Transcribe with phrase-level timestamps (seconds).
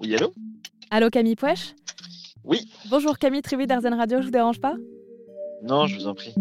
[0.00, 0.32] Oui, allô?
[0.90, 1.74] Allô Camille Pouèche
[2.44, 2.70] Oui.
[2.90, 4.74] Bonjour Camille Tribu d'Arzen Radio, je vous dérange pas?
[5.62, 6.34] Non, je vous en prie.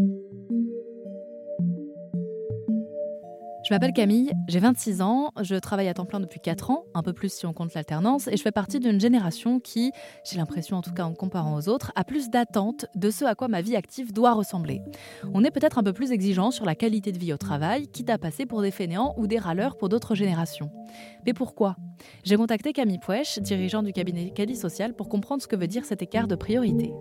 [3.71, 7.01] Je m'appelle Camille, j'ai 26 ans, je travaille à temps plein depuis 4 ans, un
[7.01, 9.93] peu plus si on compte l'alternance, et je fais partie d'une génération qui,
[10.29, 13.33] j'ai l'impression en tout cas en comparant aux autres, a plus d'attentes de ce à
[13.33, 14.81] quoi ma vie active doit ressembler.
[15.33, 18.09] On est peut-être un peu plus exigeant sur la qualité de vie au travail, quitte
[18.09, 20.69] à passer pour des fainéants ou des râleurs pour d'autres générations.
[21.25, 21.77] Mais pourquoi?
[22.25, 25.85] J'ai contacté Camille Pouèche, dirigeant du cabinet Cali Social, pour comprendre ce que veut dire
[25.85, 26.91] cet écart de priorité.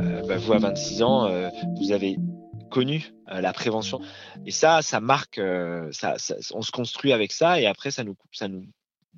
[0.00, 1.48] Euh, bah, vous, à 26 ans, euh,
[1.80, 2.18] vous avez
[2.68, 4.00] connu euh, la prévention.
[4.46, 6.16] Et ça, ça marque, euh, ça,
[6.52, 8.66] on se construit avec ça et après, ça nous, ça nous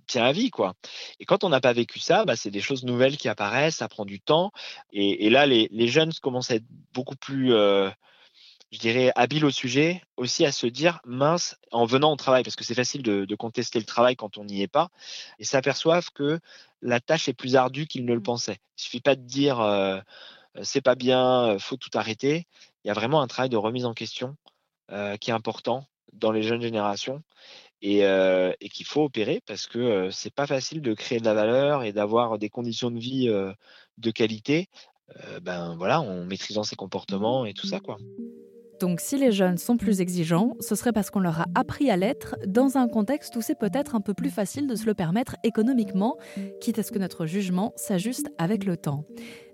[0.07, 0.51] tient à vie.
[0.51, 0.75] Quoi.
[1.19, 3.89] Et quand on n'a pas vécu ça, bah, c'est des choses nouvelles qui apparaissent, ça
[3.89, 4.53] prend du temps.
[4.93, 7.91] Et, là, les, les, jeunes commencent à être beaucoup plus, euh,
[8.73, 12.57] je dirais, habiles au sujet, aussi à se dire, mince, en venant au travail, parce
[12.57, 14.89] que c'est facile de, de, contester le travail quand on n'y est pas,
[15.39, 16.41] et s'aperçoivent que
[16.83, 18.25] la tâche est plus ardue qu'ils ne le mmh.
[18.25, 18.59] pensaient.
[18.79, 20.01] Il suffit pas de dire euh,
[20.63, 22.47] c'est pas bien, faut tout arrêter.
[22.85, 24.37] Il y a vraiment un travail de remise en question
[24.91, 27.23] euh, qui est important dans les jeunes générations
[27.83, 28.03] et,
[28.73, 32.39] qu'il faut opérer parce que c'est pas facile de créer de la valeur et d'avoir
[32.39, 33.29] des conditions de vie
[33.97, 34.69] de qualité.
[35.43, 37.97] ben voilà, en maîtrisant ses comportements et tout ça quoi.
[38.81, 41.99] Donc si les jeunes sont plus exigeants, ce serait parce qu'on leur a appris à
[41.99, 45.37] l'être dans un contexte où c'est peut-être un peu plus facile de se le permettre
[45.45, 46.17] économiquement,
[46.63, 49.05] quitte à ce que notre jugement s'ajuste avec le temps.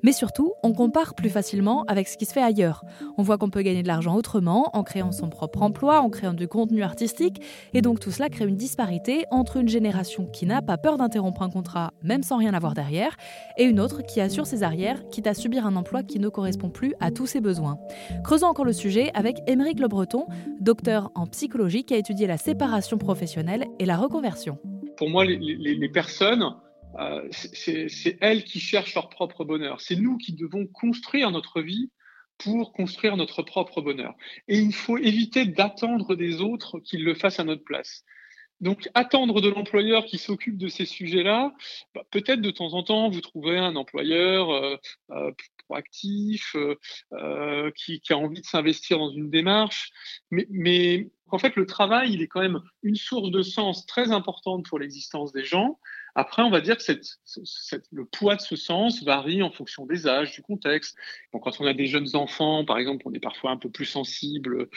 [0.06, 2.84] Mais surtout, on compare plus facilement avec ce qui se fait ailleurs.
[3.18, 6.32] On voit qu'on peut gagner de l'argent autrement, en créant son propre emploi, en créant
[6.32, 7.42] du contenu artistique,
[7.74, 11.42] et donc tout cela crée une disparité entre une génération qui n'a pas peur d'interrompre
[11.42, 13.16] un contrat, même sans rien avoir derrière,
[13.58, 16.70] et une autre qui assure ses arrières, quitte à subir un emploi qui ne correspond
[16.70, 17.76] plus à tous ses besoins.
[18.22, 20.26] Creusons encore le sujet avec Émeric Le Breton,
[20.60, 24.58] docteur en psychologie qui a étudié la séparation professionnelle et la reconversion.
[24.98, 26.44] Pour moi, les, personnes
[26.98, 29.80] euh, c'est elles qui cherchent leur propre bonheur.
[29.80, 31.90] C'est nous qui devons construire notre vie
[32.38, 34.14] pour construire notre propre bonheur.
[34.48, 38.04] Et il faut éviter d'attendre des autres qu'ils le fassent à notre place.
[38.60, 41.54] Donc, attendre de l'employeur qui s'occupe de ces sujets-là,
[41.94, 44.76] bah, peut-être de temps en temps, vous trouverez un employeur euh,
[45.10, 45.30] euh,
[45.66, 46.56] proactif,
[47.74, 49.90] qui, a envie de s'investir dans une démarche,
[50.30, 54.12] mais, mais en fait, le travail, il est quand même une source de sens très
[54.12, 55.78] importante pour l'existence des gens.
[56.18, 56.92] Après, on va dire que
[57.92, 60.96] le poids de ce sens varie en fonction des âges, du contexte.
[61.30, 64.68] quand on a des jeunes enfants, par exemple, on est parfois un peu plus sensible,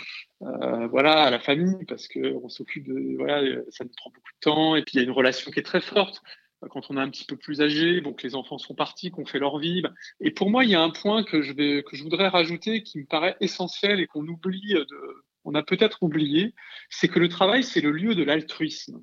[0.41, 4.39] euh, voilà, à la famille parce qu'on s'occupe de, voilà, ça nous prend beaucoup de
[4.41, 4.75] temps.
[4.75, 6.21] Et puis il y a une relation qui est très forte
[6.69, 9.39] quand on est un petit peu plus âgé, donc les enfants sont partis, qu'on fait
[9.39, 9.81] leur vie.
[10.19, 12.99] Et pour moi, il y a un point que je que je voudrais rajouter qui
[12.99, 16.53] me paraît essentiel et qu'on oublie de, on a peut-être oublié,
[16.89, 19.01] c'est que le travail, c'est le lieu de l'altruisme.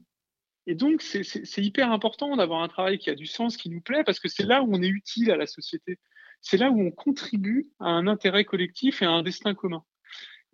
[0.67, 4.03] Et donc, c'est hyper important d'avoir un travail qui a du sens, qui nous plaît,
[4.05, 5.99] parce que c'est là où on est utile à la société.
[6.41, 9.85] C'est là où on contribue à un intérêt collectif et à un destin commun.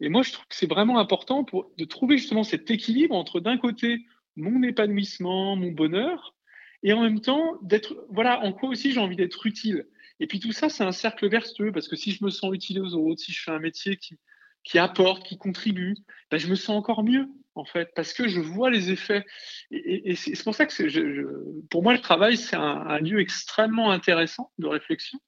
[0.00, 3.40] Et moi, je trouve que c'est vraiment important pour, de trouver justement cet équilibre entre,
[3.40, 4.04] d'un côté,
[4.36, 6.34] mon épanouissement, mon bonheur,
[6.82, 9.86] et en même temps, d'être, voilà, en quoi aussi j'ai envie d'être utile.
[10.20, 12.80] Et puis tout ça, c'est un cercle vertueux, parce que si je me sens utile
[12.80, 14.18] aux autres, si je fais un métier qui,
[14.64, 15.96] qui apporte, qui contribue,
[16.30, 19.24] ben, je me sens encore mieux en fait, parce que je vois les effets.
[19.70, 21.22] Et, c'est pour ça que je,
[21.70, 25.18] pour moi, le travail, c'est un, lieu extrêmement intéressant de réflexion,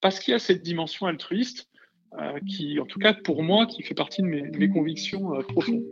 [0.00, 1.68] parce qu'il y a cette dimension altruiste
[2.20, 5.84] euh, qui, en tout cas pour moi, qui fait partie de mes, convictions euh, profondes.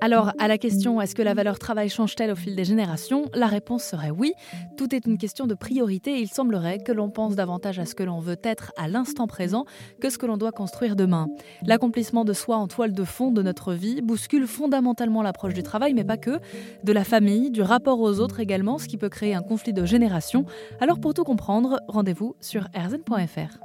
[0.00, 3.46] Alors, à la question est-ce que la valeur travail change-t-elle au fil des générations La
[3.46, 4.32] réponse serait oui.
[4.76, 8.02] Tout est une question de priorité il semblerait que l'on pense davantage à ce que
[8.02, 9.64] l'on veut être à l'instant présent
[10.00, 11.28] que ce que l'on doit construire demain.
[11.64, 15.94] L'accomplissement de soi en toile de fond de notre vie bouscule fondamentalement l'approche du travail,
[15.94, 16.38] mais pas que,
[16.82, 19.84] de la famille, du rapport aux autres également, ce qui peut créer un conflit de
[19.84, 20.44] génération.
[20.80, 23.58] Alors, pour tout comprendre, rendez-vous sur erzen.fr.